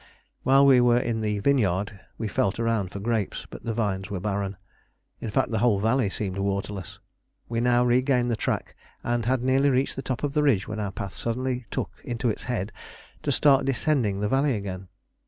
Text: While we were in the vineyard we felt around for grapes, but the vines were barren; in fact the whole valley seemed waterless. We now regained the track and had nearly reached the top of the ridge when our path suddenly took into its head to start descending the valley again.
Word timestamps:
While 0.41 0.65
we 0.65 0.81
were 0.81 0.97
in 0.97 1.21
the 1.21 1.37
vineyard 1.41 1.99
we 2.17 2.27
felt 2.27 2.59
around 2.59 2.89
for 2.89 2.97
grapes, 2.99 3.45
but 3.47 3.63
the 3.65 3.71
vines 3.71 4.09
were 4.09 4.19
barren; 4.19 4.57
in 5.19 5.29
fact 5.29 5.51
the 5.51 5.59
whole 5.59 5.79
valley 5.79 6.09
seemed 6.09 6.39
waterless. 6.39 6.97
We 7.47 7.59
now 7.59 7.85
regained 7.85 8.31
the 8.31 8.35
track 8.35 8.75
and 9.03 9.25
had 9.25 9.43
nearly 9.43 9.69
reached 9.69 9.95
the 9.95 10.01
top 10.01 10.23
of 10.23 10.33
the 10.33 10.41
ridge 10.41 10.67
when 10.67 10.79
our 10.79 10.91
path 10.91 11.13
suddenly 11.13 11.67
took 11.69 11.91
into 12.03 12.31
its 12.31 12.45
head 12.45 12.71
to 13.21 13.31
start 13.31 13.63
descending 13.65 14.21
the 14.21 14.27
valley 14.27 14.55
again. 14.55 14.87